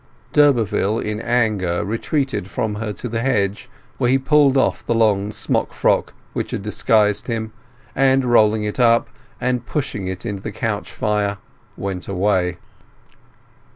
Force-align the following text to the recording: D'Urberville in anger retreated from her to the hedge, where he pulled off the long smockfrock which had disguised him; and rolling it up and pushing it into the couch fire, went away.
D'Urberville 0.33 0.97
in 0.97 1.19
anger 1.21 1.85
retreated 1.85 2.49
from 2.49 2.73
her 2.81 2.91
to 2.93 3.07
the 3.07 3.21
hedge, 3.21 3.69
where 3.99 4.09
he 4.09 4.17
pulled 4.17 4.57
off 4.57 4.83
the 4.83 4.95
long 4.95 5.29
smockfrock 5.29 6.13
which 6.33 6.49
had 6.49 6.63
disguised 6.63 7.27
him; 7.27 7.53
and 7.95 8.25
rolling 8.25 8.63
it 8.63 8.79
up 8.79 9.09
and 9.39 9.63
pushing 9.67 10.07
it 10.07 10.25
into 10.25 10.41
the 10.41 10.51
couch 10.51 10.91
fire, 10.91 11.37
went 11.77 12.07
away. 12.07 12.57